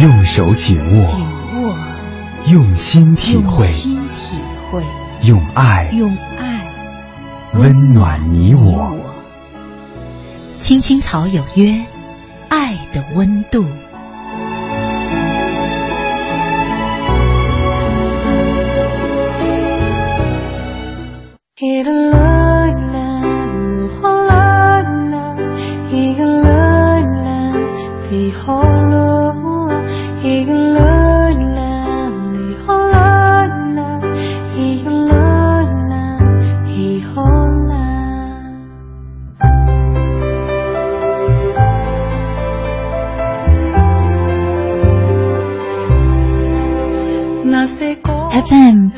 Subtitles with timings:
[0.00, 1.20] 用手紧握，紧
[1.62, 1.76] 握，
[2.46, 4.36] 用心体会，用心体
[4.70, 4.82] 会，
[5.22, 6.66] 用爱用爱
[7.54, 8.98] 温暖你我。
[10.58, 11.84] 青青草有约，
[12.48, 13.64] 爱的温度。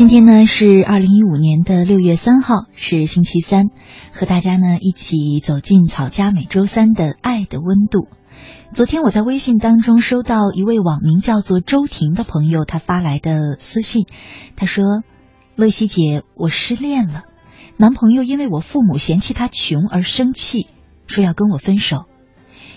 [0.00, 3.66] 今天呢是二零一五年的六月三号，是星期三，
[4.14, 8.08] 和大家呢一起走进草家每周三的爱的温度。
[8.72, 14.06] 昨天我在微信当中收到一位网名叫做周婷的朋友他发来的私信，
[14.56, 15.02] 他说
[15.54, 17.24] ：“乐西姐，我失恋了，
[17.76, 20.68] 男朋友因为我父母嫌弃他穷而生气，
[21.08, 22.06] 说要跟我分手。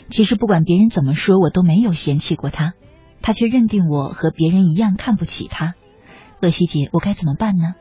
[0.09, 2.73] 其实不管别人怎么说，我都没有嫌弃过他，
[3.21, 5.75] 他却认定我和别人一样看不起他。”
[6.43, 7.75] 贺西姐，我该怎么办呢？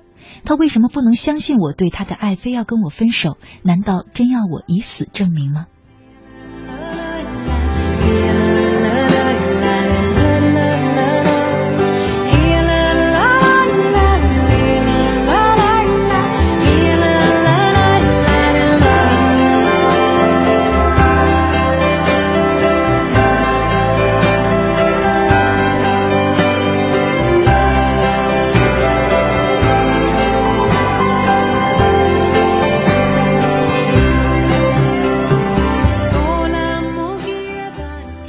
[0.45, 3.39] 他为什么不能相信我对他的爱，非要跟我分手？
[3.65, 5.67] 难道真要我以死证明吗？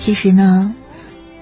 [0.03, 0.75] 其实呢，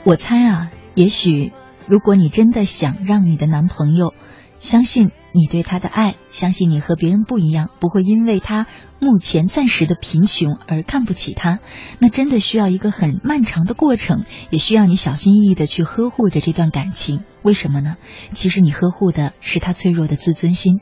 [0.04, 1.52] 我猜啊，也许
[1.88, 4.14] 如果你真的想让你的男朋友
[4.60, 8.68] 相信你对他的爱，相信你和别人不一样，不会因为他
[9.00, 11.58] 目前暂时的贫穷而看不起他，
[11.98, 17.24] 那真的需要一个很漫长的过程，也需要你小心翼翼的去呵护着这段感情。
[17.42, 17.96] 为什么呢？
[18.30, 20.82] 其实你呵护的是他脆弱的自尊心。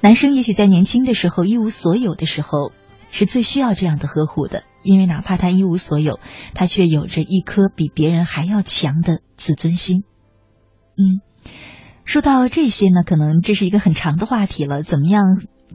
[0.00, 2.72] 男生也许在年轻的时候一无所有的时候，
[3.10, 4.64] 是最需要这样的呵护的。
[4.82, 6.20] 因为哪怕他一无所有，
[6.54, 10.04] 他却有着一颗比别人还要强的自尊心。
[10.96, 11.20] 嗯，
[12.04, 14.82] 说到这些呢，可能这是一个很长的话题了。
[14.82, 15.24] 怎么样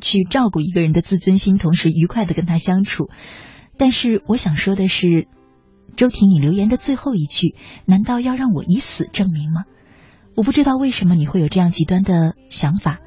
[0.01, 3.09] 去照顾一个人的自尊心，同时愉快的跟他相处？
[3.77, 5.27] 但是我想说的是，
[5.95, 7.55] 周婷，你留言的最后一句，
[7.85, 9.63] 难道要让我以死证明吗？
[10.35, 12.99] 我不知道为什么你会有这样极端的想法。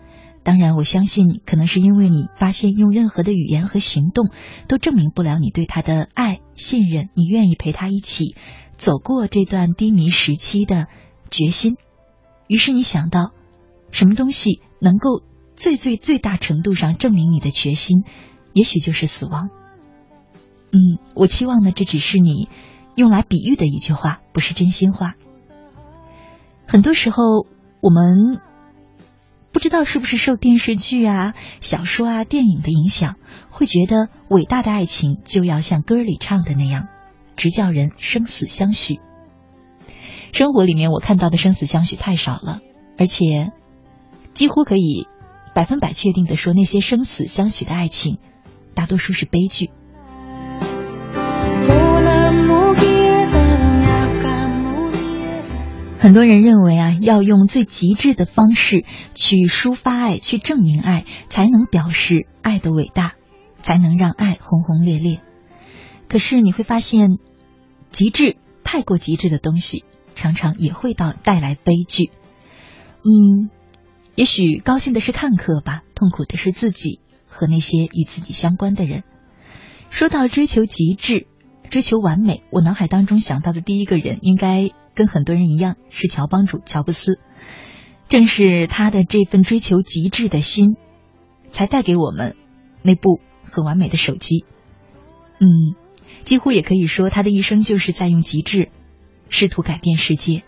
[0.47, 4.31] 当然，我相信可能是因为你发现用任何的语言和行动
[4.69, 8.37] 都证明不了你对他的爱、信任，你愿意陪他一起
[8.79, 10.87] 走过这段低迷时期的
[11.33, 11.77] 决心。
[12.47, 13.33] 于是你想到，
[13.91, 15.25] 什么东西能够
[15.57, 18.05] 最最最大程度上证明你的决心？
[18.53, 19.51] 也许就是死亡。
[20.71, 20.79] 嗯，
[21.15, 22.49] 我期望呢，这只是你
[22.95, 25.15] 用来比喻的一句话，不是真心话。
[26.69, 27.25] 很多时候，
[27.81, 28.41] 我们。
[29.57, 31.33] 不知道是不是受电视剧啊、
[31.63, 33.17] 小说啊、电影的影响，
[33.49, 36.89] 会觉得伟大的爱情就要像歌里唱的那样，
[37.37, 39.01] 直叫人生死相许。
[40.35, 42.61] 生活里面我看到的生死相许太少了，
[42.99, 43.51] 而且
[44.35, 45.09] 几乎可以
[45.55, 48.19] 百分百确定的说，那些生死相许的爱情，
[48.75, 49.71] 大多数是悲剧。
[56.07, 58.85] 很多人认为啊，要用最极致的方式
[59.17, 63.15] 去抒发爱，去证明爱，才能表示爱的伟大，
[63.61, 65.21] 才能让爱轰轰烈烈。
[66.09, 67.19] 可是你会发现，
[67.91, 72.13] 极致太过极致的东西，常常也会到带来悲剧。
[73.03, 73.51] 嗯，
[74.15, 79.03] 也许高兴的是看客吧，痛苦的是自己和那些与自己相关的人。
[79.91, 81.27] 说到追求极致、
[81.69, 87.21] 追求完美，我脑海当中想到的第一个人，应该跟很多人一样是乔帮主乔布斯。
[88.09, 90.77] 正是他的这份追求极致的心，
[91.51, 92.37] 才带给我们
[92.83, 94.45] 那部很完美的手机。
[95.39, 95.75] 嗯，
[96.23, 98.71] 几乎也可以说，他的一生就是在用极致
[99.29, 100.45] 试图改变世界。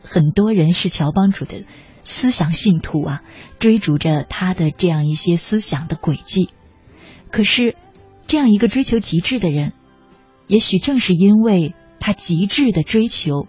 [0.00, 1.64] 很多人是乔帮主的
[2.04, 3.22] 思想信徒啊，
[3.58, 6.50] 追逐着他的这样一些思想的轨迹。
[7.30, 7.76] 可是，
[8.28, 9.72] 这样一个追求极致的人，
[10.46, 13.48] 也许正是因为他极致的追求。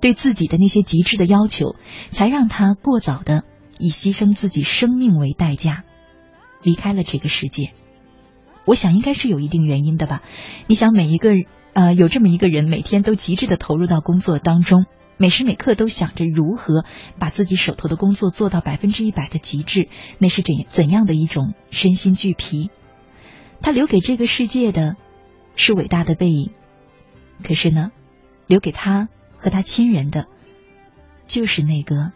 [0.00, 1.76] 对自己的那些极致的要求，
[2.10, 3.44] 才让他过早的
[3.78, 5.84] 以牺牲自己生命为代价
[6.62, 7.72] 离开了这个世界。
[8.64, 10.22] 我想应该是有一定原因的吧。
[10.66, 11.30] 你想，每一个
[11.72, 14.86] 呃有这么一个人，每天都极致的投入到工作当中，
[15.16, 16.84] 每时每刻都想着如何
[17.18, 19.88] 把自己手头的工作做到百分之一百的极致，
[20.18, 22.70] 那是怎怎样的一种身心俱疲？
[23.60, 24.96] 他留给这个世界的
[25.56, 26.52] 是伟大的背影，
[27.42, 27.90] 可是呢，
[28.46, 29.08] 留给他。
[29.40, 30.26] 和他亲人的，
[31.26, 32.12] 就是那个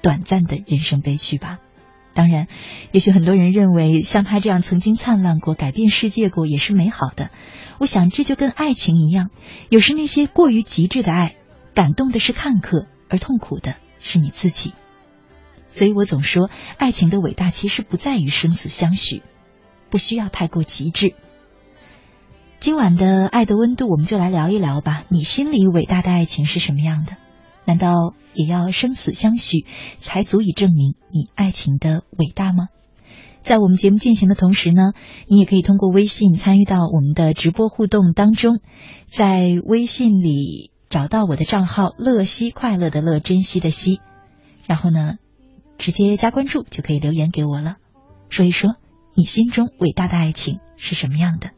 [0.00, 1.58] 短暂的人生悲剧吧。
[2.14, 2.46] 当然，
[2.92, 7.30] 也许很多人认为像他这样曾经灿烂过、改变世界过也是美好的。
[7.78, 9.28] 我想这就跟爱情一样，
[9.68, 11.34] 有时那些过于极致的爱，
[11.74, 14.72] 感动的是看客，而痛苦的是你自己。
[15.68, 16.48] 所以我总说，
[16.78, 19.20] 爱情的伟大其实不在于生死相许，
[19.90, 21.14] 不需要太过极致。
[22.58, 25.04] 今晚的爱的温度，我们就来聊一聊吧。
[25.08, 27.16] 你心里伟大的爱情是什么样的？
[27.64, 29.64] 难道也要生死相许，
[29.98, 32.68] 才足以证明你爱情的伟大吗？
[33.42, 34.92] 在我们节目进行的同时呢，
[35.28, 38.58] 你也可以通过微信参与到我们的直播互动当中，
[39.06, 44.00] 在微信里找到我的账号“乐西快乐的乐珍惜的惜”，
[44.66, 45.18] 然后呢，
[45.78, 47.76] 直接加关注就可以留言给我了，
[48.28, 48.74] 说一说
[49.14, 51.50] 你心中伟大的爱情是什么样的。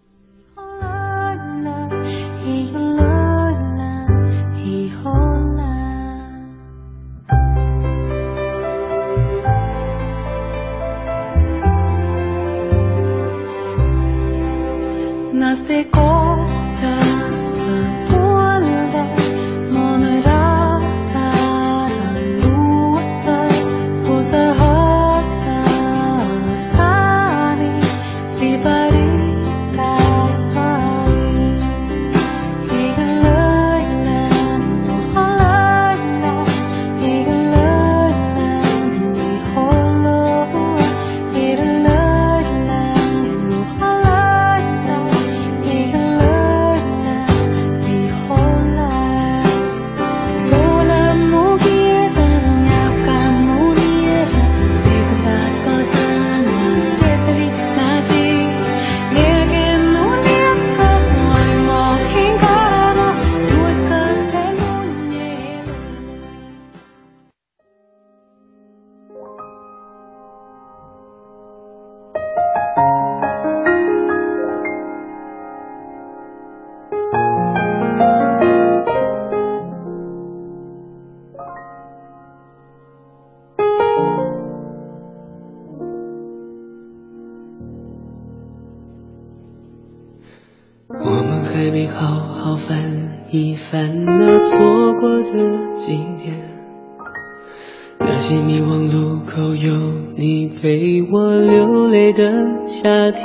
[98.28, 99.72] 记迷惘路口有
[100.14, 102.22] 你陪我流泪的
[102.66, 103.24] 夏天，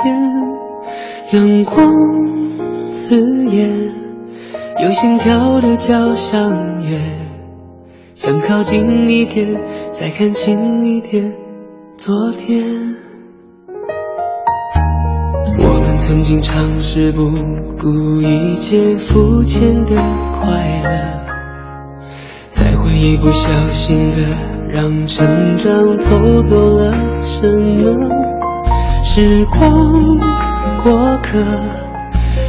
[1.30, 1.86] 阳光
[2.88, 3.14] 刺
[3.50, 3.92] 眼，
[4.82, 6.40] 有心跳的交响
[6.84, 6.98] 乐，
[8.14, 11.34] 想靠近一点，再看清一点
[11.98, 12.64] 昨天。
[15.58, 17.30] 我们曾经尝试不
[17.78, 19.96] 顾一切肤浅的
[20.40, 21.20] 快乐，
[22.48, 24.53] 才会一不小心的。
[24.74, 28.10] 让成长偷走了什么。
[29.04, 29.70] 时光
[30.82, 31.38] 过客，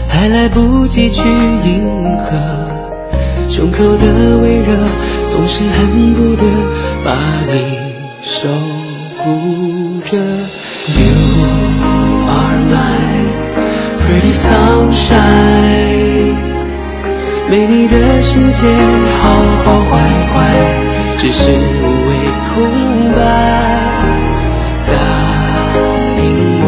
[0.09, 1.85] 还来不及去迎
[2.17, 2.31] 合。
[3.47, 4.75] 胸口的微热，
[5.29, 6.41] 总是恨不得
[7.03, 7.13] 把
[7.45, 8.49] 你守
[9.19, 10.17] 护着。
[10.17, 11.13] You
[12.27, 13.29] are my
[13.99, 15.13] pretty sunshine，
[17.51, 18.67] 没你的世界
[19.21, 19.29] 好
[19.63, 19.99] 好坏
[20.33, 20.33] 坏，
[21.17, 21.51] 只是
[22.55, 22.57] 空
[23.11, 23.19] 白。
[24.87, 24.91] 答
[26.17, 26.23] 应
[26.63, 26.65] 我，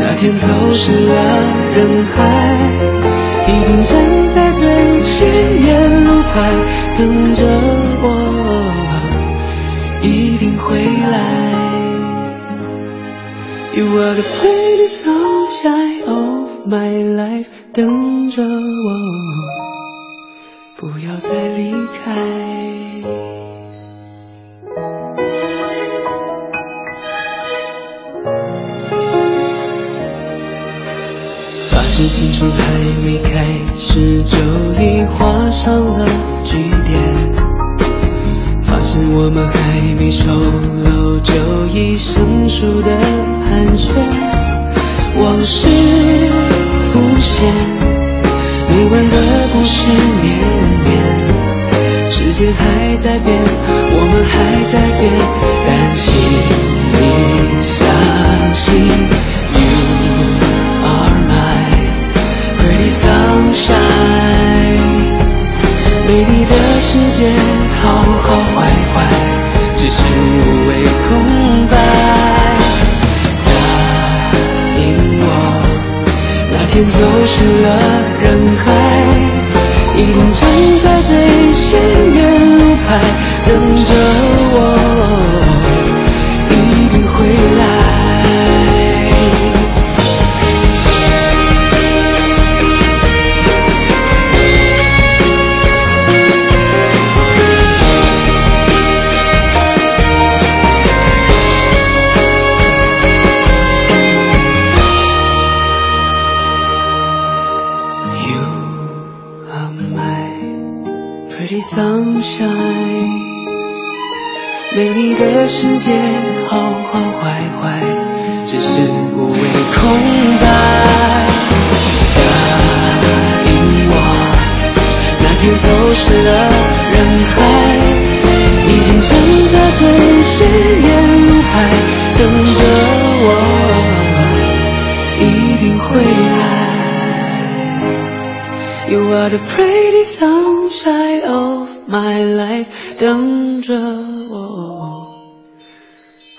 [0.00, 1.12] 那天走失了
[1.74, 2.16] 人海。
[3.48, 3.92] 一定站
[4.28, 5.28] 在最显
[5.66, 5.70] 眼
[6.06, 6.22] 路。
[6.32, 6.34] 牌
[6.96, 7.44] 等着
[8.00, 8.04] 我，
[10.00, 11.14] 一定会来。
[13.74, 18.48] You are the pretty sunshine of my life，等着我，
[20.78, 21.28] 不要再
[21.58, 22.31] 离开。
[39.48, 40.30] 还没熟
[40.84, 42.96] 楼，就已生疏的
[43.48, 43.94] 寒暄。
[45.14, 45.68] 往事
[46.92, 47.52] 浮现，
[48.68, 49.16] 没完的
[49.52, 49.86] 故事
[50.22, 50.24] 绵
[50.84, 50.90] 绵。
[52.10, 54.34] 时间还在变，我们还
[54.72, 55.02] 在变，
[55.66, 56.71] 但心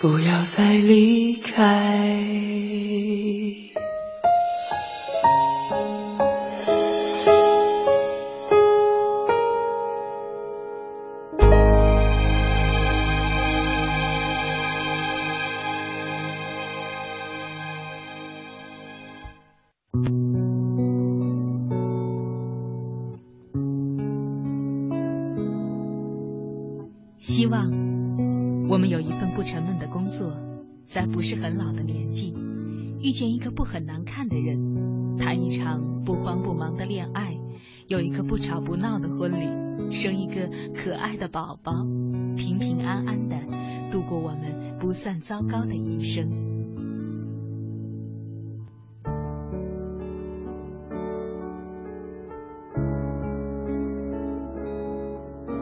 [0.03, 1.63] 不要再离开。
[44.83, 46.29] 不算糟糕的一生。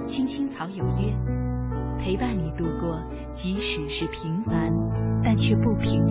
[0.07, 1.15] 青青草有约，
[1.99, 2.99] 陪伴你度过
[3.31, 4.73] 即使是平凡，
[5.23, 6.03] 但却不平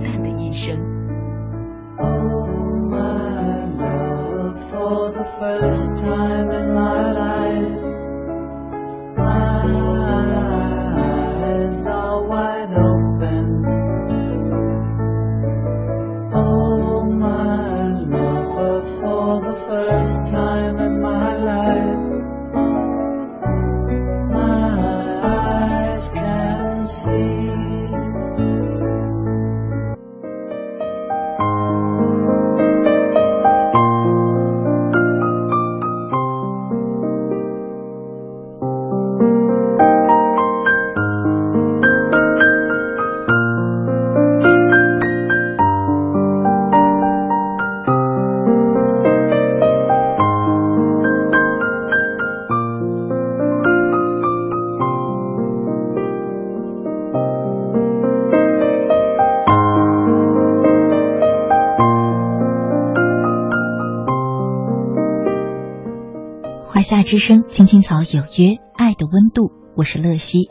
[67.11, 70.49] 之声》青青草有约，爱的温度，我是乐西。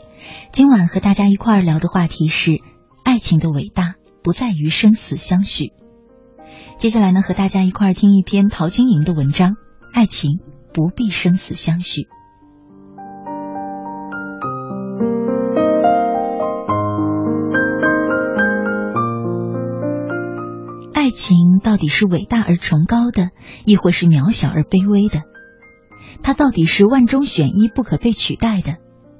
[0.52, 2.58] 今晚和大家一块儿聊的话题是：
[3.02, 5.72] 爱情的伟大不在于生死相许。
[6.76, 9.52] 接下来呢，和大家一块儿听一篇陶晶莹的文章
[9.94, 10.32] 《爱情
[10.74, 12.02] 不必生死相许》。
[20.92, 23.30] 爱情到底是伟大而崇高的，
[23.64, 25.29] 亦或是渺小而卑微的？
[26.22, 28.76] 他到底是万中选一、不可被取代的，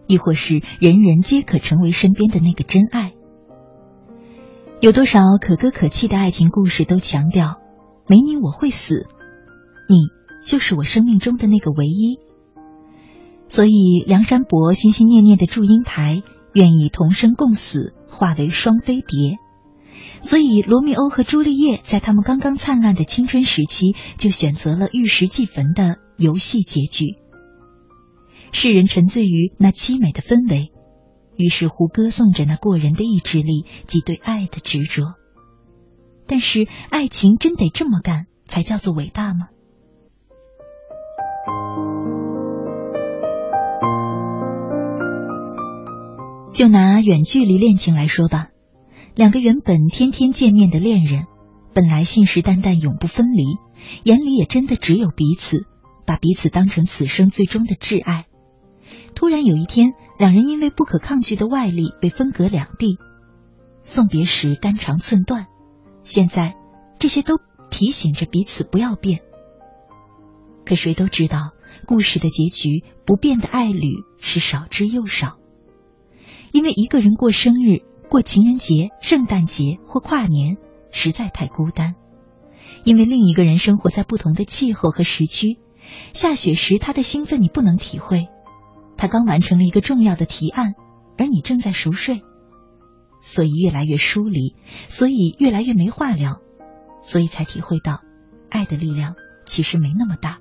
[0.06, 3.12] 亦或是人人皆可成为身边的那个真爱？
[4.80, 7.56] 有多少可歌可泣的爱情故事都强调，
[8.08, 9.06] 没你我会死，
[9.88, 9.96] 你
[10.44, 12.18] 就是我生命中的那个唯一。
[13.48, 16.22] 所以梁山伯心心念念的祝英台，
[16.54, 19.36] 愿意同生共死，化为双飞蝶。
[20.20, 27.16] 所以罗密欧和朱丽叶在他们刚刚灿烂的青春时期，就选择了玉石俱焚的游戏结局。
[28.52, 30.70] 世人沉醉于那凄美的氛围。
[31.36, 35.14] 于是乎，歌颂着那过人的意志力及对爱的执着。
[36.26, 39.46] 但是，爱情真得这么干才叫做伟大吗？
[46.52, 48.48] 就拿远距离恋情来说吧，
[49.14, 51.24] 两个原本天天见面的恋人，
[51.72, 53.56] 本来信誓旦旦永不分离，
[54.04, 55.64] 眼里也真的只有彼此，
[56.10, 58.26] 把彼此当成此生最终的挚爱。
[59.14, 62.98] 突然有一天，两人因为不可抗拒的外力被分隔两地，
[63.82, 65.46] 送别时肝肠寸断。
[66.02, 66.56] 现在
[66.98, 67.38] 这些都
[67.70, 69.20] 提醒着彼此不要变。
[70.66, 71.52] 可谁都知道，
[71.86, 73.86] 故事的结局不变的爱侣
[74.18, 75.38] 是少之又少。
[76.50, 80.56] 因为一个人过生日、过情人节、圣诞节或跨年
[80.90, 81.92] 实在太孤单；
[82.82, 85.60] 因为另一个人生活在不同的气候和时区，
[86.12, 88.28] 下雪时他的兴奋你不能体会。
[88.96, 90.74] 他刚完成了一个重要的提案，
[91.16, 92.22] 而你正在熟睡，
[93.20, 94.56] 所以越来越疏离，
[94.88, 96.40] 所以越来越没话聊，
[97.00, 98.02] 所以才体会到，
[98.50, 99.14] 爱的力量
[99.46, 100.38] 其实没那么大，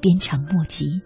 [0.00, 1.02] 鞭长莫及。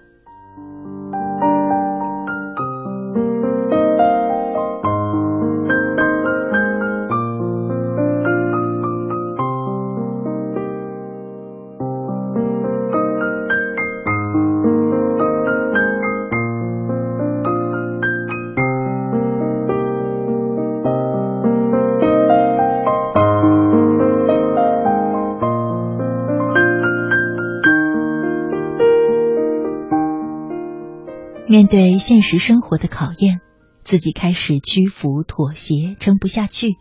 [31.64, 33.40] 面对现实生活的考验，
[33.84, 36.74] 自己开始屈服、妥协，撑不下去；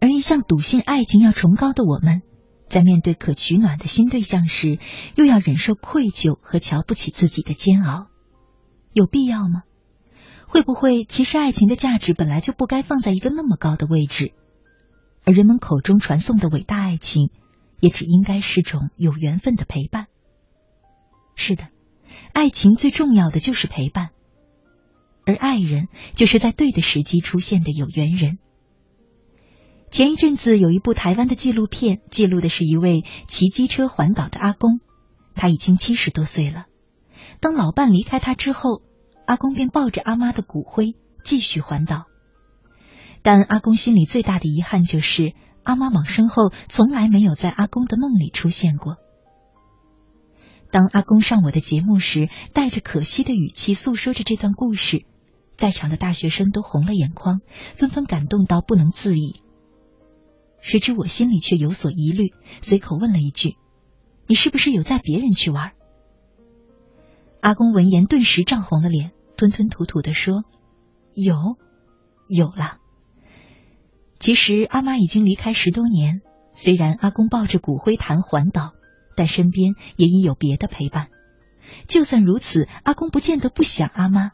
[0.00, 2.22] 而一向笃信爱情要崇高的我们，
[2.66, 4.78] 在面对可取暖的新对象时，
[5.16, 8.06] 又要忍受愧疚和瞧不起自己的煎熬，
[8.94, 9.64] 有必要吗？
[10.46, 14.32] 会不会其实爱情的价值本来就不该放在一个那么高的位置？
[15.26, 17.28] 而人们口中传颂的伟大爱情，
[17.80, 20.06] 也只应该是种有缘分的陪伴。
[21.34, 21.68] 是的。
[22.32, 24.10] 爱情最重要的就是陪伴，
[25.24, 28.38] 而爱人就是在对的时机出现的有缘人。
[29.90, 34.80] 前一阵子有一部台湾的纪录片，记录的是一位骑机车环岛的阿公，
[35.34, 36.66] 他已经七十多岁了。
[37.40, 38.82] 当老伴离开他之后，
[39.26, 42.04] 阿公便抱着阿妈的骨灰继续环岛。
[43.22, 48.96] 但阿公心里最大的遗憾就是，阿妈往生后从来没有在阿公的梦里出现过。
[50.76, 55.06] 当阿公上我的节目时，带着可惜的语气诉说着这段故事，
[55.56, 57.40] 在场的大学生都红了眼眶，
[57.78, 59.40] 纷纷感动到不能自已。
[60.60, 63.56] 谁知我心里却有所疑虑，随口问了一句
[64.28, 65.72] ：“你是不是有载别人去玩？”
[67.40, 70.44] 阿公闻言顿时涨红了脸，吞吞吐吐的说
[71.16, 71.56] ：“有，
[72.28, 72.76] 有了。”
[74.20, 76.20] 其实阿妈已经离开十多年，
[76.52, 78.74] 虽然阿公抱着骨灰坛环岛。
[79.16, 81.08] 但身边也已有别的陪伴，
[81.88, 84.32] 就算如此，阿公不见得不想阿妈，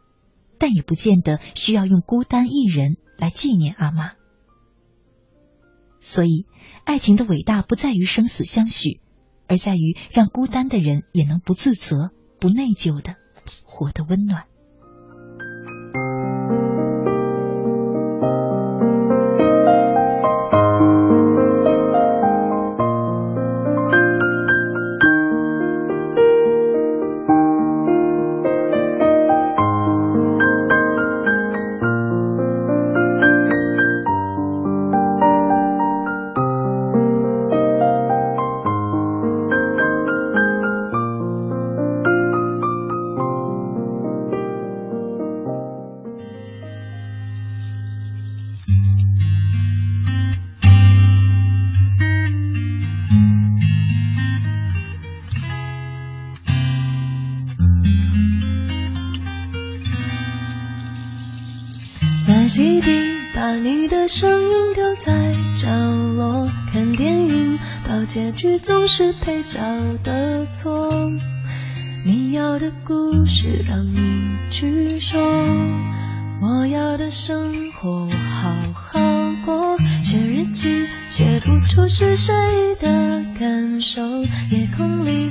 [0.59, 4.12] 但也不见得需要用孤单一人来纪念阿妈。
[6.01, 6.47] 所以，
[6.85, 9.01] 爱情的伟大不在于生死相许，
[9.47, 13.14] 而在于让孤单的人也能不自责、不内疚的
[13.64, 14.47] 活得温暖。
[68.94, 69.59] 是配角
[70.05, 70.90] 的错。
[72.05, 75.18] 你要的故事让你去说。
[76.42, 79.00] 我要的生活好好
[79.46, 79.78] 过。
[80.05, 82.35] 写日记写不出是谁
[82.81, 84.02] 的感受。
[84.50, 85.31] 夜空里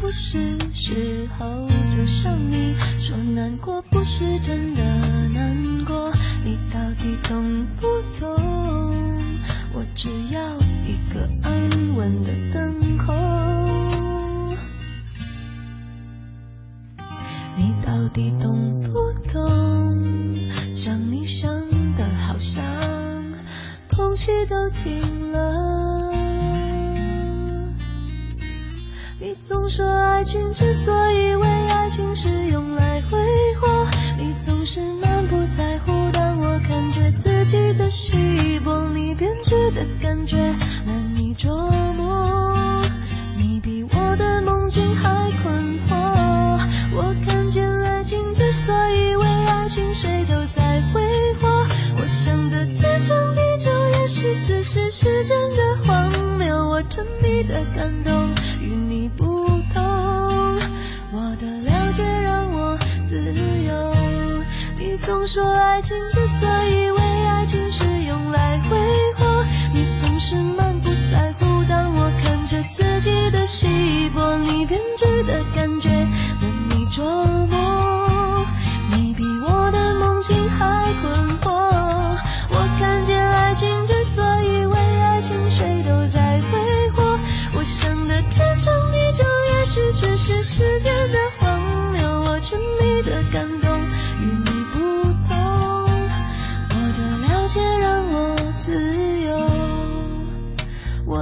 [0.00, 1.46] 不是时候
[1.94, 4.97] 就像你说难过不是真的。
[65.08, 68.76] 总说爱情之所以为爱情是用来挥
[69.16, 69.42] 霍，
[69.72, 70.67] 你总是忙。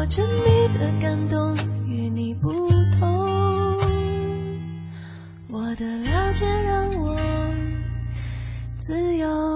[0.09, 3.77] 沉溺的感动与你不同
[5.49, 7.19] 我的了解让我
[8.79, 9.56] 自由。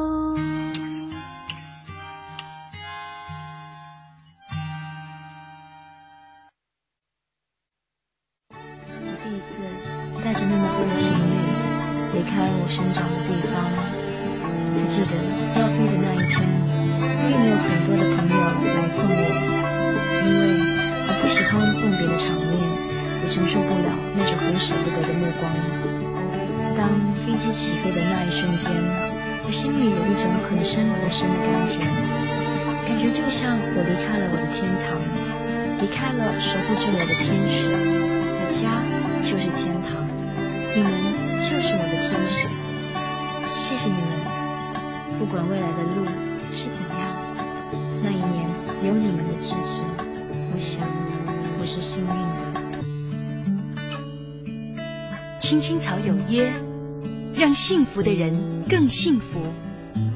[57.90, 59.40] 福的人更幸福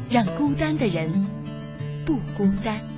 [0.09, 1.11] 让孤单的人
[2.07, 2.94] 不孤单。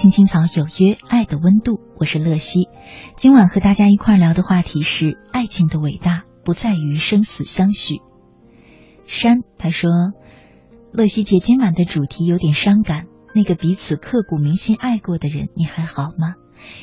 [0.00, 2.70] 青青草有约，爱的温度，我是乐西。
[3.16, 8.00] 今晚和大家一块聊的话题是：爱情的伟大不在于生死相许。
[9.06, 9.90] 山他说，
[10.90, 13.08] 乐西姐今晚的主题有点伤感。
[13.34, 16.32] 那个彼此刻骨铭心爱过的人，你还好吗？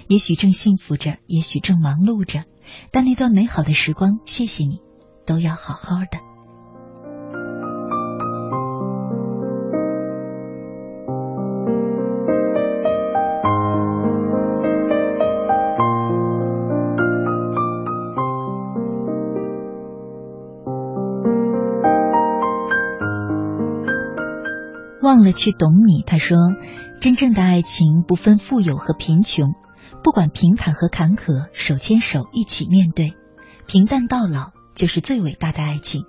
[0.07, 2.43] 也许正幸福着，也许正忙碌着，
[2.91, 4.77] 但那段美好的时光，谢谢你，
[5.25, 6.19] 都要好好的。
[25.17, 26.37] 忘了去懂你，他说，
[27.01, 29.55] 真正的爱情不分富有和贫穷，
[30.03, 33.13] 不管平坦和坎坷，手牵手一起面对，
[33.65, 36.03] 平淡到老就是最伟大的爱情。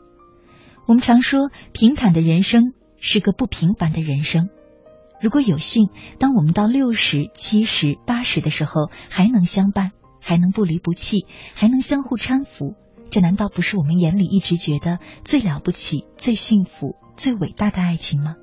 [0.86, 4.50] 我们常说，平坦的人生是个不平凡的人生。
[5.22, 12.74] 如果有幸，当我们到六十、七十、八十的时候，还能相伴，还能不离不弃，还能相互搀扶，
[13.10, 18.34] 这难道不是我们眼里一直觉得最了不起、最幸福、最伟大的爱情吗？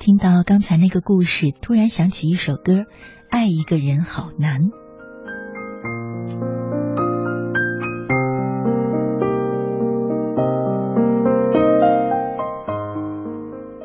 [0.00, 2.72] 听到刚才那个故事，突然想起一首歌，
[3.28, 4.60] 《爱一个人好难》。”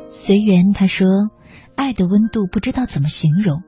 [0.08, 1.06] 随缘他说
[1.76, 3.62] ：“爱的温度不知道怎么形容，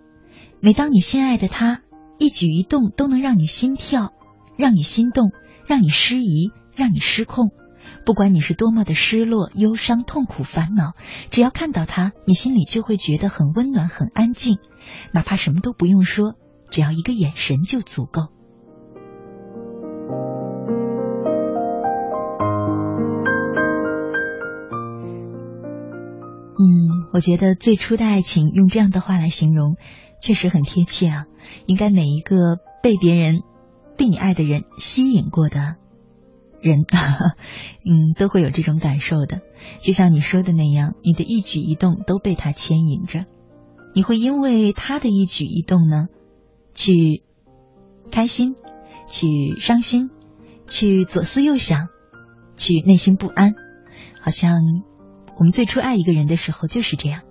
[0.60, 1.82] 每当你心爱的他
[2.18, 4.14] 一举一动都能让你心跳，
[4.56, 5.32] 让你心动，
[5.66, 7.50] 让你失仪，让你失控。”
[8.08, 10.94] 不管你是多么的失落、忧伤、痛苦、烦恼，
[11.28, 14.56] 只要看到他，你心里就会觉得很温暖、很安静。
[15.12, 16.32] 哪怕什么都不用说，
[16.70, 18.22] 只要一个眼神就足够。
[26.58, 29.76] 嗯，我觉得最初的爱情用这样的话来形容，
[30.18, 31.26] 确实很贴切啊。
[31.66, 33.42] 应该每一个被别人、
[33.98, 35.76] 被你爱的人吸引过的。
[36.60, 36.84] 人，
[37.84, 39.40] 嗯，都会有这种感受的。
[39.80, 43.26] 就像你说的那样，你的一举一动都被他牵引着，
[43.94, 46.08] 你会因为他的一举一动呢，
[46.74, 47.22] 去
[48.10, 48.54] 开心，
[49.06, 50.10] 去伤心，
[50.66, 51.88] 去左思右想，
[52.56, 53.54] 去内心不安。
[54.20, 54.58] 好像
[55.36, 57.22] 我们最初爱一个人的时候就是这样。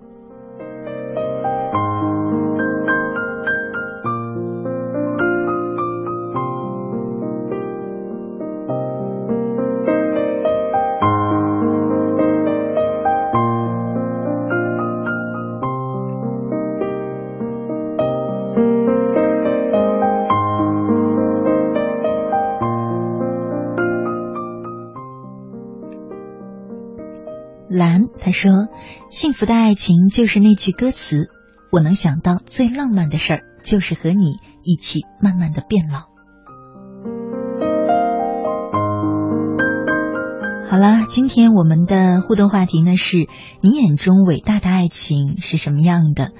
[28.20, 28.50] 他说
[29.10, 31.28] ：“幸福的爱情就是那句歌词，
[31.70, 36.08] 我能想到最浪漫的事儿，就是和你一起慢慢的变老。”
[40.70, 43.26] 好了，今天我们的互动话题呢是
[43.62, 46.32] 你眼中伟大的爱情是什么样的？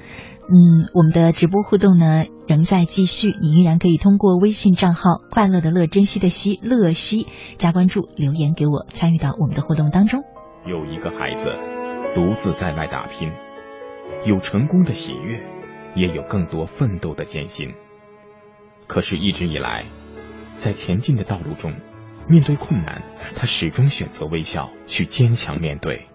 [0.50, 10.24] 嗯，我们的直播互动呢仍在继续，你依然可以通过微信账号“快乐的乐珍惜的惜乐西”加关注，留言给我，参与到我们的互动当中。
[10.66, 11.52] 有一个孩子。
[12.14, 13.30] 独自在外打拼，
[14.24, 15.44] 有成功的喜悦，
[15.94, 17.74] 也有更多奋斗的艰辛。
[18.86, 19.84] 可是，一直以来，
[20.54, 21.74] 在前进的道路中，
[22.26, 23.02] 面对困难，
[23.36, 26.06] 他始终选择微笑，去坚强面对，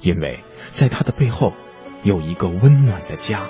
[0.00, 1.52] 因为在他的背后
[2.02, 3.42] 有一个温暖的家。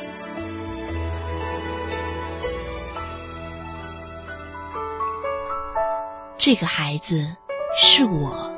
[6.37, 7.37] 这个孩子
[7.75, 8.53] 是我，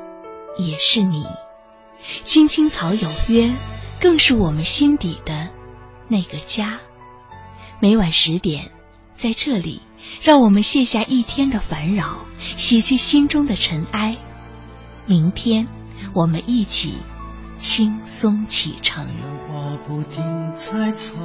[0.57, 1.23] 也是你。
[2.23, 3.51] 青青草有约，
[3.99, 5.49] 更是我们心底的
[6.07, 6.79] 那个家。
[7.79, 8.71] 每晚十点，
[9.17, 9.81] 在这里，
[10.21, 12.25] 让我们卸下一天的烦扰，
[12.57, 14.17] 洗去心中的尘埃。
[15.05, 15.67] 明天，
[16.13, 16.95] 我们一起
[17.57, 19.05] 轻松启程。
[19.47, 21.15] 话不停在吵，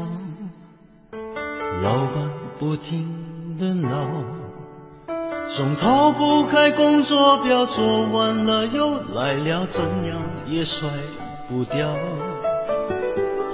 [1.83, 4.42] 老板不停的闹。
[5.49, 10.89] 总逃不开工作表，做完了又来了，怎样也甩
[11.49, 11.89] 不掉。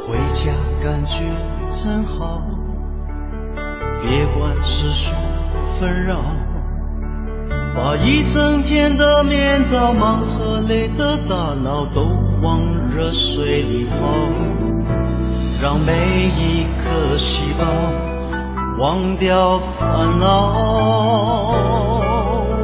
[0.06, 1.24] 回家感觉
[1.68, 2.42] 真好，
[4.02, 5.14] 别管世俗
[5.78, 6.22] 纷扰。
[7.74, 12.02] 把一整天的面罩忙和累的大脑都
[12.42, 13.96] 往热水里泡，
[15.60, 15.92] 让每
[16.26, 17.64] 一颗细胞
[18.78, 21.52] 忘掉烦恼。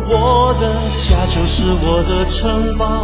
[0.07, 3.03] 我的家就是我的城堡，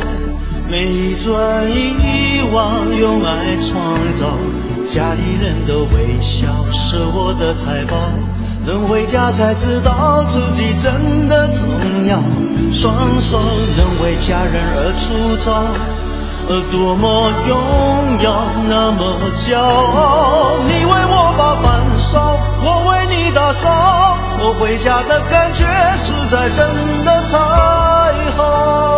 [0.68, 3.74] 每一砖一瓦用爱创
[4.14, 4.38] 造，
[4.86, 7.96] 家里人的微笑是我的财宝。
[8.64, 11.66] 能回家才知道自己真的重
[12.06, 12.22] 要，
[12.70, 13.40] 双手
[13.76, 15.64] 能为家人而出招，
[16.70, 17.58] 多么荣
[18.22, 20.58] 耀，那么骄傲。
[20.64, 21.89] 你为我把饭烧，我为
[23.32, 25.64] 打扫，我回家的感觉
[25.96, 27.38] 实在真的太
[28.36, 28.89] 好。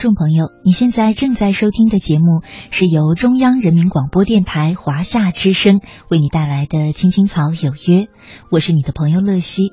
[0.00, 8.04] 众朋友，你现在正在收听的节目是由中央人民广播电台华夏之声为你带来的《青青草有约》，
[8.50, 9.72] 我是你的朋友乐西。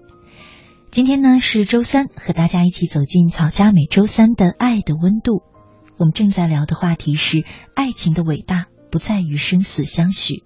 [0.91, 5.43] 今天呢是周三，和大家一起走进草家每周三的爱的温度。
[5.97, 10.43] 我们正在聊的话题是：爱情的伟大不在于生死相许。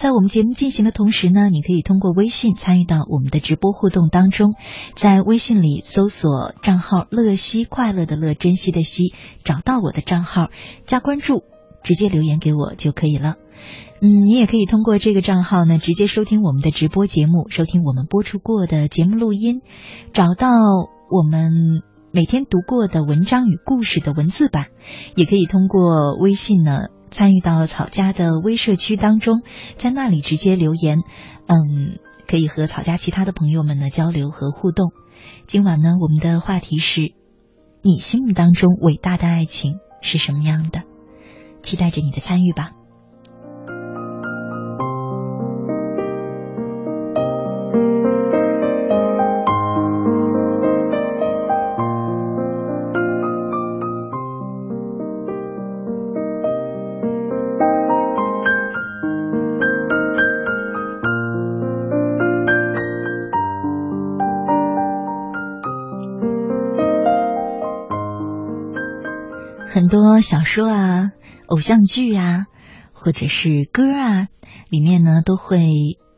[0.00, 4.54] 在我们节目进行的同时呢，你可以通过微信参与到我们的直播互动当中，
[4.94, 9.12] 在微信里搜索账号“乐西快乐的乐珍惜的惜”，
[9.44, 10.48] 找到我的账号
[10.86, 11.44] 加关注，
[11.82, 13.34] 直接留言给我就可以了。
[14.00, 19.60] 嗯，你也可以通过这个账号呢，直接收听我们的直播节目，收听我们播出过的节目录音，
[20.14, 20.48] 找到
[21.10, 24.68] 我们每天读过的文章与故事的文字版，
[25.14, 26.84] 也可以通过微信呢。
[27.10, 29.42] 参与到草家的微社区当中，
[29.76, 30.98] 在那里直接留言，
[31.46, 34.92] 嗯，可以和草家其他的朋友们呢交流和互动。
[35.46, 37.12] 今晚呢，我们的话题是：
[37.82, 40.82] 你心目当中伟大的爱情是什么样的？
[41.62, 42.70] 期待着你的参与吧。
[70.18, 71.12] 小说啊、
[71.46, 72.46] 偶像剧啊，
[72.92, 74.26] 或者是歌啊，
[74.68, 75.68] 里面呢都会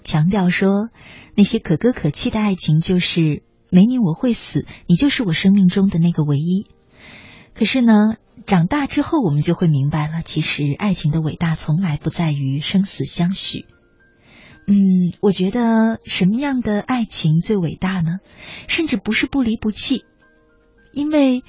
[0.04, 0.88] 强调说，
[1.34, 6.66] 那些可歌可泣的爱情就是没你我会死，你就是我生命中的那个唯一。
[7.54, 13.66] 可是呢，长大之后我们就会明白了，其实爱情的伟大从来不在于生死相许。
[14.66, 18.18] 嗯，我觉得什么样的爱情最伟大呢？
[18.68, 20.04] 甚至不是不离不弃，
[20.92, 21.42] 因为。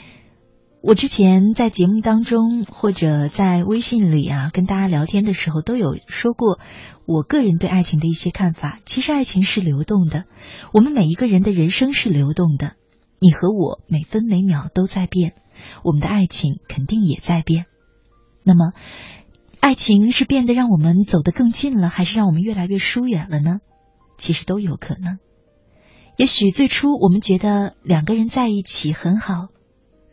[0.85, 6.59] 我之前在节目当中或者在微信里啊，跟大家聊天的时候都有说过，
[7.07, 8.79] 我个人对爱情的一些看法。
[8.83, 10.25] 其实爱情是流动的，
[10.73, 12.73] 我们每一个人的人生是流动的，
[13.21, 15.35] 你和我每分每秒都在变，
[15.85, 17.65] 我们的爱情肯定也在变。
[18.43, 18.73] 那么，
[19.61, 23.59] 爱情是变得让我们走得更近了，还是让我们越来越疏远了呢？
[24.17, 25.17] 其实都有可能。
[26.17, 29.47] 也许最初我们觉得两个人在一起很好。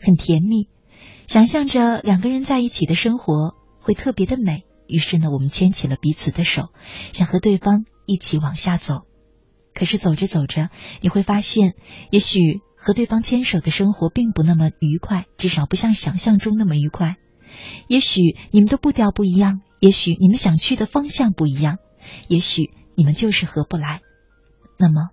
[0.01, 0.69] 很甜蜜，
[1.27, 4.65] 想象着两个人在一起的生活会特别的美。
[4.87, 6.71] 于是呢，我们牵起了彼此的手，
[7.13, 9.03] 想和对方一起往下走。
[9.73, 10.71] 可是走着走着，
[11.01, 11.75] 你会发现，
[12.11, 17.17] 也许和对方牵手的生活并不那么愉快，至少不像想象中那么愉快。
[17.87, 21.79] 也许你们的步调不一样，也许你们想去的方向不一样，
[22.27, 24.01] 也许你们就是合不来。
[24.77, 25.11] 那么，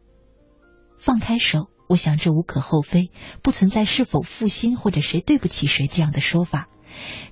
[0.98, 1.68] 放开手。
[1.88, 3.12] 我想这无可厚非，
[3.42, 6.68] 不存在是否负心或者谁对不起谁这样的说法。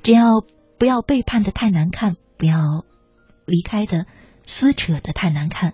[0.01, 0.41] 只要
[0.80, 2.86] 不要背叛的太难看，不要
[3.45, 4.06] 离开的
[4.45, 5.74] 撕扯的太难看，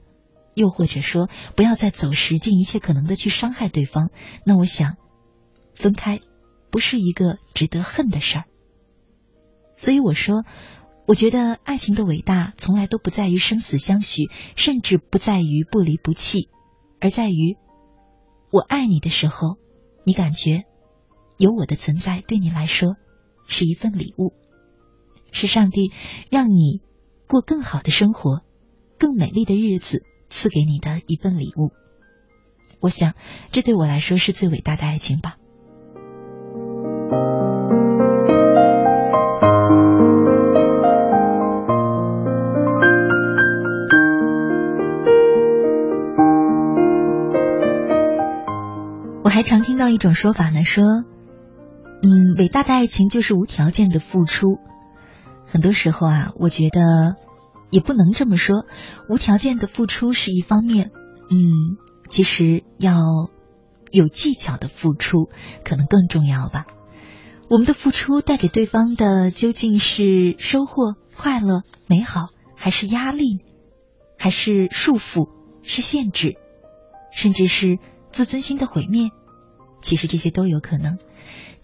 [0.56, 4.10] 又或者说不要再走时尽一切可能的去伤害对方，
[4.46, 4.96] 那我想
[5.76, 6.20] 分开
[6.72, 8.46] 不是一个值得恨的事儿。
[9.76, 10.44] 所以我说，
[11.06, 16.50] 我觉得爱情的伟大从来都不在于生死相许，甚至不在于不离不弃，
[17.00, 17.58] 而在于。
[18.52, 19.58] 我爱你的时候，
[20.04, 20.66] 你感觉
[21.38, 22.98] 有我的存在对你来说
[23.48, 24.34] 是一份礼物，
[25.32, 25.92] 是上帝
[26.30, 26.82] 让你
[27.28, 28.42] 过更好的生活、
[29.00, 31.72] 更美丽的日子赐给你的一份礼物。
[32.82, 33.16] 我想，
[33.52, 35.38] 这对我来说是最伟大的爱情吧。
[49.32, 50.84] 还常听到一种说法呢，说，
[52.04, 54.60] 嗯，伟大的爱情就是无条件的付出。
[55.46, 57.16] 很多时候啊，我觉得
[57.70, 58.66] 也不能这么说，
[59.10, 60.92] 无条件的付出是一方面，
[61.30, 61.78] 嗯，
[62.10, 63.02] 其实要
[63.90, 65.30] 有技巧的付出
[65.64, 66.66] 可能更重要吧。
[67.50, 73.40] 我们的付出带给对方的究竟是收获、快乐、美好，还是压力，
[74.18, 75.30] 还是束缚、
[75.62, 76.36] 是限制，
[77.12, 77.80] 甚至是
[78.12, 79.10] 自尊心的毁灭？
[79.82, 80.98] 其实这些都有可能。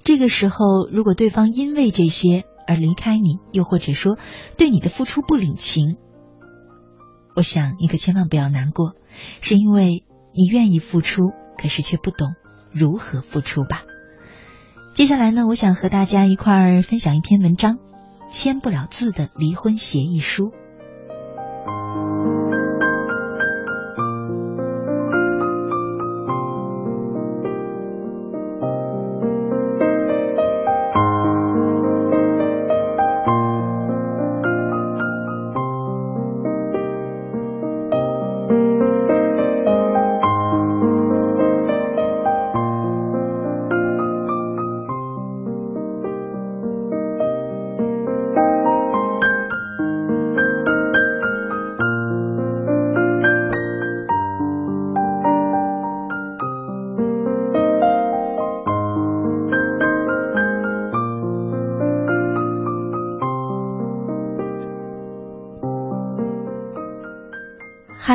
[0.03, 4.17] 这个时候，如果对方因为这些而离开你，又或者说
[4.57, 5.97] 对你的付出不领情，
[7.35, 8.93] 我想你可千万不要难过，
[9.41, 10.03] 是因为
[10.33, 12.35] 你愿意付出，可是却不懂
[12.71, 13.83] 如何付出吧。
[14.93, 17.75] 接下来呢，我想和大家一块儿分享一篇文章，
[18.27, 20.45] 《签不了字的离婚协议书》。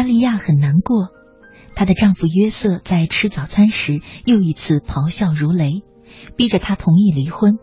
[0.03, 1.11] 哈利亚很难过，
[1.77, 5.85] 她的丈夫约瑟在吃早餐时又一次咆哮如雷，
[6.35, 7.59] 逼着她同意离婚，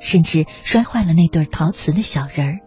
[0.00, 2.58] 甚至摔坏了那对陶瓷的小人儿。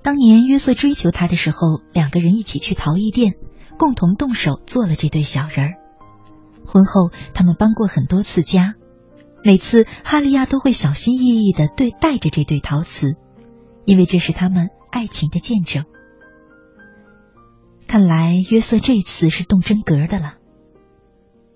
[0.00, 3.32] 当年约瑟追求她的时候，两个人一起去陶艺店，
[3.78, 5.72] 共同动手做了这对小人儿。
[6.64, 8.74] 婚后，他们搬过很多次家，
[9.42, 13.16] 每次哈利亚都会小心翼翼的对待着这对陶瓷，
[13.84, 15.84] 因为这是他们爱情的见证。
[17.94, 20.34] 看来约瑟这次是动真格的了。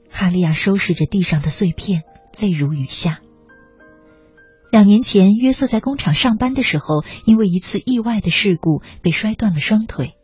[0.09, 2.05] 哈利亚收拾着地上的碎片，
[2.39, 3.19] 泪如雨下。
[4.71, 10.15] 两年前，约瑟在工厂上班的时候，因为一次意外的事故被摔断了双腿。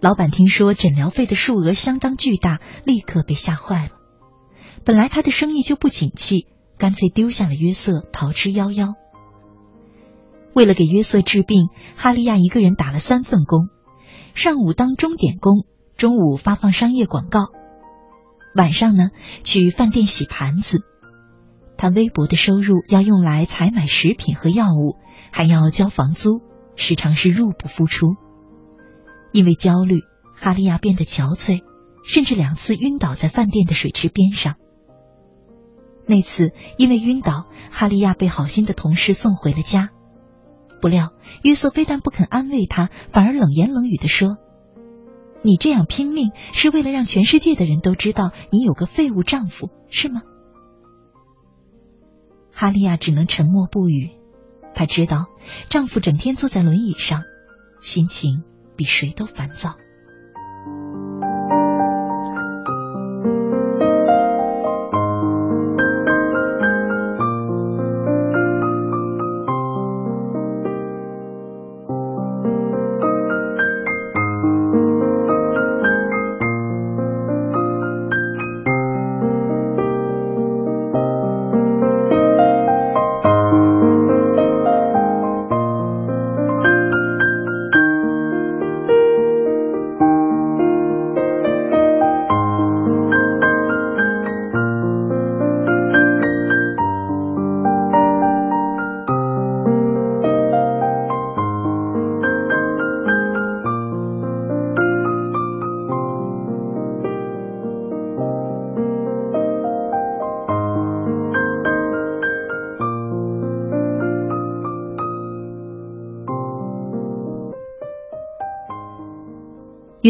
[0.00, 3.90] 老板听说诊疗费的数额相当巨大，立刻被吓坏了。
[4.86, 6.46] 本来他的生意就不景气，
[6.78, 8.94] 干脆丢下了约瑟，逃之夭夭。
[10.54, 13.68] 为了给约瑟治病，哈利亚一个人打了三份工。
[14.34, 15.64] 上午当钟点工，
[15.96, 17.52] 中午发放商业广告，
[18.56, 19.10] 晚上呢
[19.44, 20.82] 去饭店洗盘子。
[21.76, 24.96] 他微薄的收入要用来采买食品和药物，
[25.30, 26.40] 还要交房租，
[26.74, 28.16] 时常是入不敷出。
[29.32, 30.00] 因为焦虑，
[30.34, 31.62] 哈利亚变得憔悴，
[32.04, 34.56] 甚至两次晕倒在饭店的水池边上。
[36.06, 39.90] 那次因为晕倒，哈利亚被好心的同事送回了家。
[40.84, 44.36] 不料，约瑟非但不肯安慰他，反而冷言冷语的说
[45.40, 50.20] ：“你这样拼命是为了让全世界的人都知道你有个废物丈夫，是吗？”
[52.52, 54.10] 哈利亚只能沉默不语。
[54.74, 55.24] 她知道
[55.70, 57.22] 丈夫整天坐在轮椅上，
[57.80, 58.42] 心情
[58.76, 59.76] 比谁都烦躁。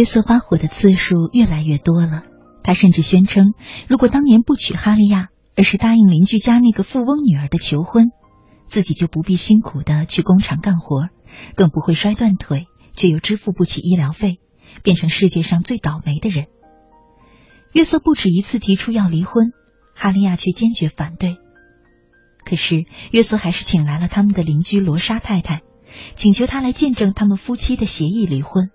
[0.05, 2.25] 约瑟发火的次数越来越多了，
[2.63, 3.55] 他甚至宣称，
[3.89, 8.11] 如果当年不娶哈利亚，而是答应邻居家那个富翁女儿的求婚，
[8.69, 11.09] 自己就不必辛苦的去工厂干活，
[11.55, 14.41] 更不会摔断腿，却又支付不起医疗费，
[14.83, 16.49] 变成世界上最倒霉的人。
[17.73, 19.53] 约瑟不止一次提出要离婚，
[19.95, 21.39] 哈利亚却坚决反对。
[22.45, 25.63] 可是约瑟还是请来了他们的邻居罗莎太太，
[26.15, 28.69] 请求他来见证他们夫妻的协议离婚。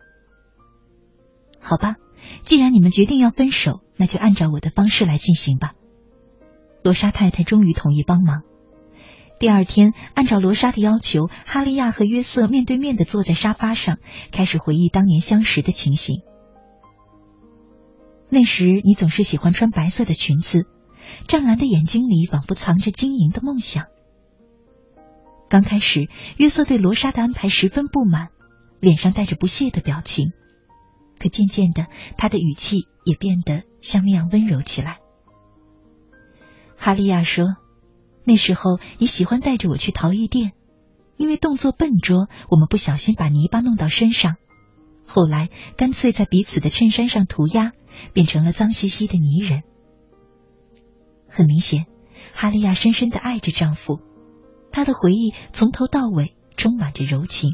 [1.69, 1.97] 好吧，
[2.41, 5.73] 既然你们决定要分手，那就按照我的方式来进行吧。
[6.81, 8.41] 罗莎太太终于同意帮忙。
[9.39, 13.99] 第二天，按照罗莎的要求，哈利亚和约瑟面对面的坐在沙发上，
[14.31, 16.23] 开始回忆当年相识的情形。
[18.29, 20.63] 那时你总是喜欢穿白色的裙子，
[21.27, 23.85] 湛蓝的眼睛里仿佛藏着晶莹的梦想。
[25.49, 28.29] 刚开始，约瑟对罗莎的安排十分不满，
[28.79, 30.31] 脸上带着不屑的表情。
[31.19, 34.99] 可渐渐的，他的语气也变得像那样温柔起来。
[36.77, 37.45] 哈利亚说
[38.23, 40.53] ：“那时候你喜欢带着我去陶艺店，
[41.17, 44.37] 因为动作笨拙，我们不小心把泥巴弄到身上。
[45.05, 47.73] 后来干脆在彼此的衬衫上涂鸦，
[48.13, 49.63] 变成了脏兮兮的泥人。”
[51.27, 51.85] 很明显，
[52.33, 53.99] 哈利亚深深的爱着丈夫，
[54.71, 57.51] 她的回忆从头到尾充满着柔情。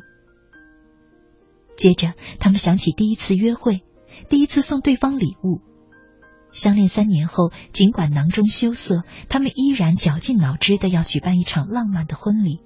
[1.77, 3.83] 接着，他们想起第一次约会，
[4.29, 5.61] 第一次送对方礼物。
[6.51, 12.61] 相恋三年后，尽管囊中羞涩，他们依然绞尽脑汁的要举办一场浪漫的婚礼，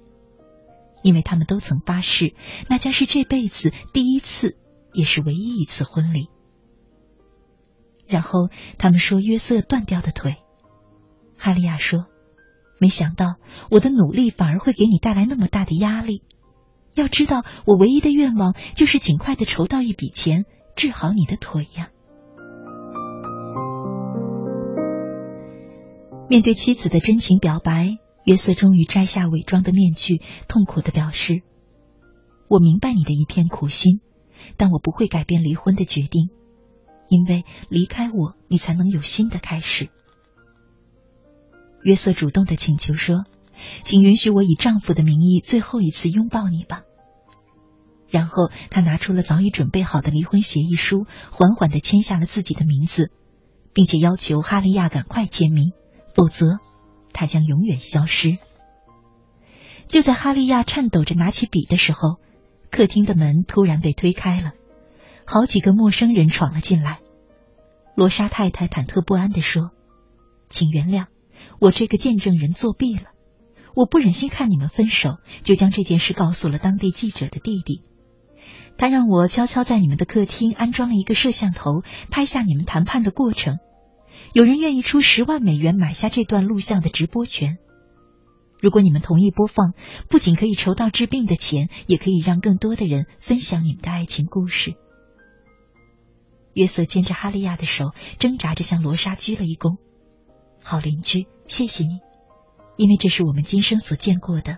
[1.02, 2.34] 因为他们都曾发誓，
[2.68, 4.56] 那将是这辈子第一次，
[4.92, 6.28] 也是唯一一次婚礼。
[8.06, 8.48] 然后，
[8.78, 10.36] 他们说约瑟断掉的腿。
[11.36, 12.06] 哈利亚说
[12.78, 13.36] ：“没想到
[13.70, 16.22] 我的努力反而会给你带来那么大的压力。
[16.94, 20.44] 要知道，我唯一的愿望就是尽快的筹到一笔钱，
[20.76, 21.90] 治好你的腿呀。”
[26.28, 31.42] 面对妻子的真情表白，约瑟终于摘下伪装的面具，痛苦的表示
[32.48, 34.00] ：“我明白你的一片苦心，
[34.56, 36.30] 但我不会改变离婚的决定，
[37.08, 39.88] 因为离开我，你才能有新的开始。”
[41.82, 43.24] 约瑟主动的请求说
[43.82, 46.82] ：“请允许我以丈夫的名义最后一次拥抱你吧。”
[48.10, 53.12] 然后他拿出了早已准备好的离婚协议书，缓缓的签下了自己的名字，
[53.72, 55.72] 并且要求哈利亚赶快签名。
[56.12, 56.58] 否则，
[57.12, 58.36] 他将永远消失。
[59.86, 62.16] 就在哈利亚颤抖着拿起笔的时候，
[62.70, 64.52] 客厅的门突然被推开了，
[65.24, 66.98] 好几个陌生人闯了进来。
[67.94, 69.70] 罗莎太太忐忑不安地说
[70.50, 71.06] ：“请原谅，
[71.60, 73.10] 我这个见证人作弊了。
[73.74, 77.82] 我不忍心看你们分手，就将这件事告诉了当地记者的弟弟。
[78.76, 83.58] 他让我悄悄在你们的客厅安装了一个摄像头，拍下你们谈判的过程。”
[84.32, 87.58] 有人愿意出十万美元买下这段录像的直播权。
[88.60, 89.72] 如果你们同意播放，
[90.08, 94.74] 不仅可以筹到治病的钱，也可以让更多的人分享你们的爱情故事。
[96.52, 99.78] 约瑟牵着哈利亚的手，挣扎着向罗莎鞠了一躬
[100.62, 101.98] ：“好邻居，谢谢你，
[102.80, 104.56] 因为这是我们今生所见过的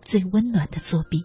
[0.00, 1.24] 最温暖的作弊。”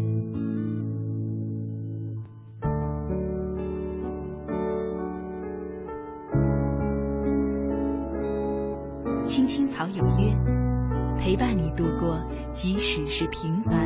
[13.21, 13.80] 是平凡，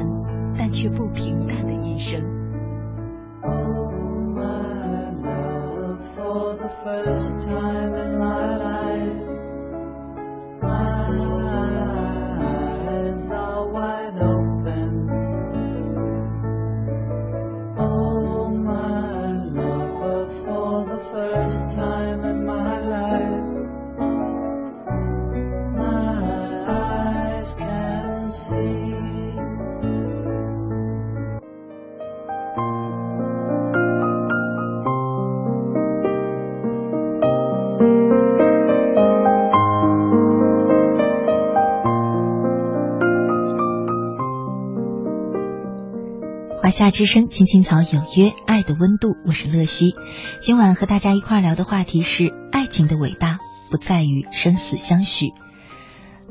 [46.86, 49.96] 夏之声，青青草有约，爱的温度，我是乐西。
[50.40, 53.40] 今晚和大家一块聊的话题是：爱情的伟大
[53.72, 55.30] 不在于生死相许。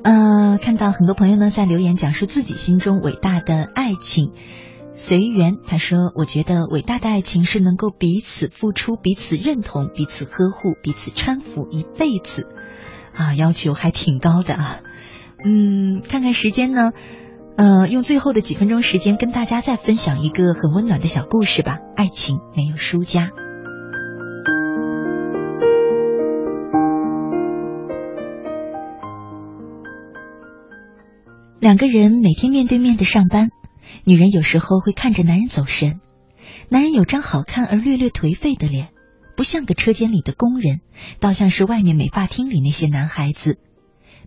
[0.05, 4.31] 呃，看到很多朋友呢在留言讲述自己心中伟大的爱情。
[4.95, 12.47] 随缘他说：“我觉得伟大的爱情是能够彼此付出、彼此认同、彼此呵护、彼此搀扶一辈子。”
[13.13, 14.81] 啊，要求还挺高的啊。
[15.45, 16.93] 嗯，看看时间呢。
[17.57, 21.79] 呃，用最后的几分钟时间跟大家再分享一个很温暖的小故事吧。
[21.95, 23.31] 爱情没有输家。
[31.61, 33.51] 两个人每天面对面的上班，
[34.05, 36.01] 女人有时候会看着男人走神。
[36.69, 38.89] 男人有张好看而略略颓废的脸，
[39.37, 40.81] 不像个车间里的工人，
[41.21, 43.59] 倒像是外面美发厅里那些男孩子，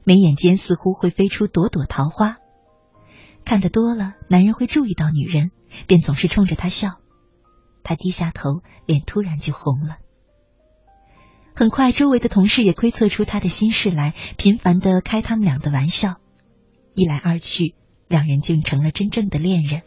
[0.06, 2.38] 眉眼间似乎会飞出朵朵桃花。
[3.48, 5.52] 看得多了，男人会注意到女人，
[5.88, 7.00] 便总是冲着她笑。
[7.82, 10.00] 他低下头，脸突然就红了。
[11.56, 16.16] 很快，周围的同事也窥测出他的心事来，频繁的开他们俩的玩笑。
[16.94, 17.74] 一来二去，
[18.10, 19.84] 两人竟成了真正的恋人。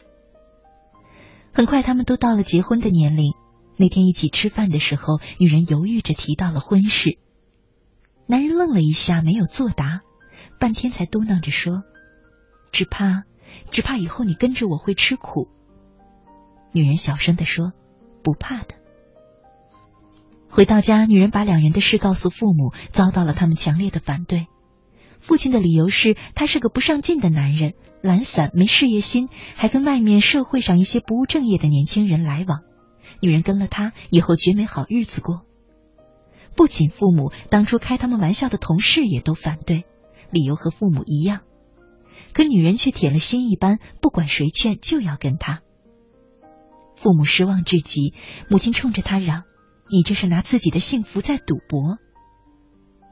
[1.53, 3.33] 很快，他们都到了结婚的年龄。
[3.77, 7.19] 那天一起吃饭的时候，女人犹豫着提到了婚事。
[8.25, 10.01] 男人愣了一下，没有作答，
[10.59, 11.83] 半天才嘟囔着说
[12.73, 13.25] ：“只怕，
[13.71, 15.47] 只怕以后你跟着我会吃苦。”
[16.73, 17.73] 女人小声的说
[18.23, 18.75] ：“不怕的。”
[20.49, 24.47] 回到家，女人把两人的事告诉父母，遭到了他们强烈的反对。
[25.19, 32.61] 父亲的理由是他是个不上进的男人，懒散没事业心，还跟外面社会上一些不务正业的年轻人来往。
[33.21, 35.45] 女人跟了他以后绝没好日子过。
[36.55, 39.85] 不仅父母，当初开他们玩笑的同事也都反对，
[40.31, 41.41] 理由和父母一样。
[42.33, 45.61] 可女人却铁了心一般，不管谁劝就要跟他。
[46.95, 48.13] 父母失望至极，
[48.49, 49.43] 母亲冲着他嚷
[49.91, 51.97] ：“你这是拿自己的幸福在赌博。”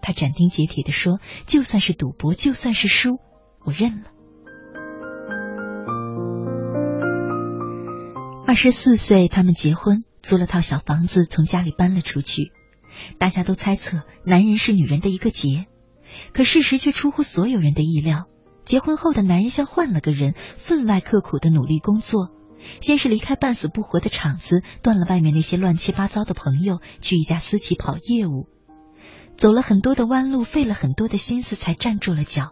[0.01, 3.17] 他斩钉截铁的说：“就算是赌博，就算是输，
[3.65, 4.11] 我认了。”
[8.47, 12.51] 二十四岁，他们结婚，租了套小房子，从家里搬了出去。
[13.17, 15.65] 大家都猜测男人是女人的一个劫，
[16.34, 18.26] 可事实却出乎所有人的意料。
[18.70, 22.30] 结婚后的男人像换了个人，分外刻苦的努力工作。
[22.82, 28.47] 先是离开半死不活的厂子，断了外面那些乱七八糟的朋友，去一家私企跑业务，
[29.36, 32.51] 走了很多的弯路，费了很多的心思，才站住了脚。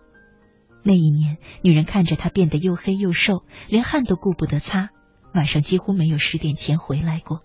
[0.82, 4.90] 那一年，女人看着他变得又黑又瘦，连汗都顾不得擦，
[5.36, 7.44] 晚上几乎没有十点前回来过。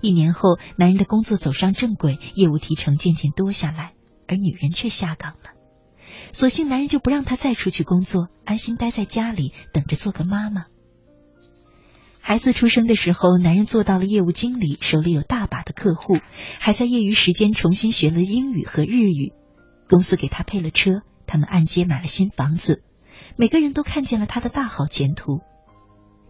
[0.00, 3.92] 一年后，男人的工作走上正轨，业务提成渐渐多下来，
[4.26, 5.50] 而女人却下岗了。
[6.36, 10.66] 索性男人就不让她再出去工作，安心待在家里，等着做个妈妈。
[12.20, 16.18] 孩子出生的时候，男人做到了业务经理，手里有大把的客户，
[16.60, 19.32] 还在业余时间重新学了英语和日语。
[19.88, 22.82] 公司给他配了车，他们按揭买了新房子，
[23.38, 25.40] 每个人都看见了他的大好前途。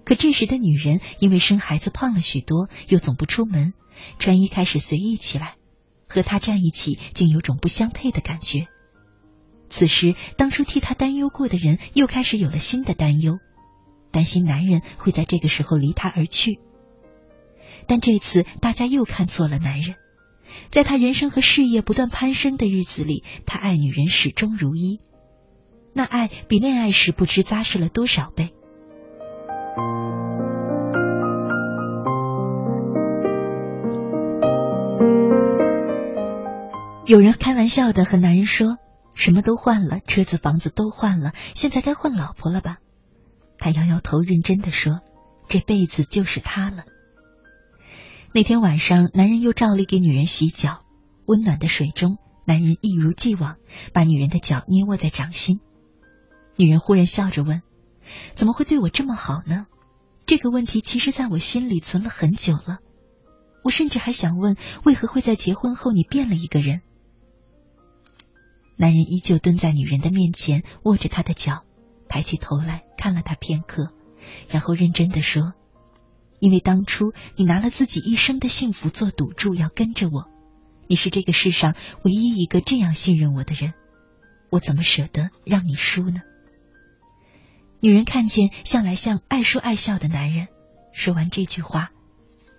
[0.05, 3.73] 可这时的女人因为生孩子胖了许多，又总不出门，
[4.21, 5.57] 穿衣开始随意起来，
[6.09, 8.69] 和他站一起竟有种不相配的感觉。
[9.69, 13.39] 此时，当初替他担忧过的人又开始有了新的担忧。
[14.13, 16.59] 担心男人会在这个时候离他而去，
[17.87, 19.97] 但这次大家又看错了男人。
[20.71, 25.01] 在他人生和事业不断攀升的日子里，他爱女人始终如一，
[25.93, 28.55] 那爱比恋爱时不知扎实了多少倍。
[37.05, 38.79] 有人开玩笑的和男人说
[39.17, 42.77] ：“什么都换了，车子、房子都换了，现在该换老婆了吧？”
[43.59, 45.01] 他摇摇头，认真的说
[45.49, 46.85] ：“这辈子就是他了。”
[48.33, 50.85] 那天晚上，男人又照例给女人洗脚。
[51.25, 53.57] 温暖的水中，男人一如既往
[53.93, 55.59] 把女人的脚捏握在掌心。
[56.55, 57.63] 女人忽然笑着问
[58.37, 59.67] ：“怎么会对我这么好呢？”
[60.27, 62.79] 这个问题其实在我心里存了很久了。
[63.65, 66.83] 我甚至还想问：为何会在结婚后你变了一个人？
[68.77, 71.65] 男人依旧蹲在女人的面前，握着她的脚。
[72.09, 73.91] 抬起头来看了她片刻，
[74.49, 75.55] 然后认真的说
[76.39, 80.31] ：“因为当初你拿了自己一生的幸福做赌注，要跟着我，
[80.87, 81.75] 你是这个世上
[82.05, 83.75] 唯一一个这样信任我的人，
[84.51, 86.21] 我怎么舍得让你输呢？”
[87.83, 90.47] 女人看见向来像爱说爱笑的男人，
[90.93, 91.91] 说完这句话，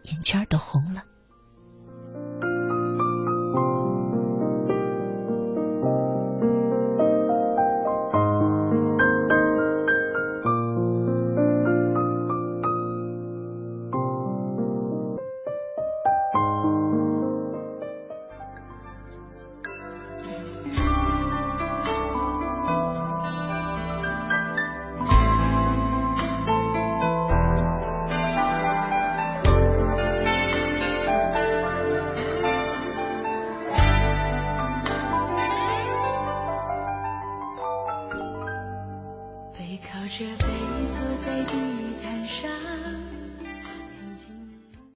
[0.04, 1.04] 眼圈都红了。